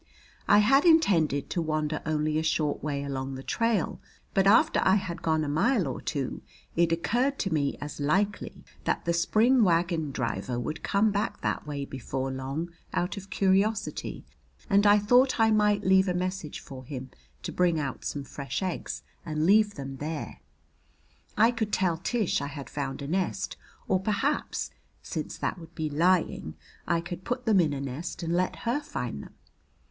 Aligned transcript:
I 0.47 0.57
had 0.65 0.83
intended 0.83 1.47
to 1.51 1.61
wander 1.61 2.01
only 2.07 2.39
a 2.39 2.41
short 2.41 2.81
way 2.81 3.03
along 3.03 3.35
the 3.35 3.43
trail, 3.43 4.01
but 4.33 4.47
after 4.47 4.79
I 4.83 4.95
had 4.95 5.21
gone 5.21 5.43
a 5.43 5.47
mile 5.47 5.87
or 5.87 6.01
two 6.01 6.41
it 6.75 6.91
occurred 6.91 7.37
to 7.37 7.53
me 7.53 7.77
as 7.79 7.99
likely 7.99 8.63
that 8.85 9.05
the 9.05 9.13
spring 9.13 9.63
wagon 9.63 10.09
driver 10.11 10.59
would 10.59 10.81
come 10.81 11.11
back 11.11 11.41
that 11.41 11.67
way 11.67 11.85
before 11.85 12.31
long 12.31 12.71
out 12.95 13.15
of 13.15 13.29
curiosity, 13.29 14.25
and 14.71 14.87
I 14.87 14.97
thought 14.97 15.39
I 15.39 15.51
might 15.51 15.83
leave 15.83 16.07
a 16.07 16.15
message 16.15 16.61
for 16.61 16.83
him 16.83 17.11
to 17.43 17.51
bring 17.51 17.79
out 17.79 18.03
some 18.03 18.23
fresh 18.23 18.63
eggs 18.63 19.03
and 19.23 19.45
leave 19.45 19.75
them 19.75 19.97
there. 19.97 20.41
I 21.37 21.51
could 21.51 21.71
tell 21.71 21.97
Tish 21.97 22.41
I 22.41 22.47
had 22.47 22.71
found 22.71 23.03
a 23.03 23.07
nest, 23.07 23.55
or 23.87 23.99
perhaps, 23.99 24.71
since 25.03 25.37
that 25.37 25.59
would 25.59 25.75
be 25.75 25.91
lying, 25.91 26.55
I 26.87 27.01
could 27.01 27.23
put 27.23 27.45
them 27.45 27.59
in 27.59 27.71
a 27.71 27.79
nest 27.79 28.23
and 28.23 28.33
let 28.33 28.55
her 28.65 28.79
find 28.81 29.21
them. 29.21 29.35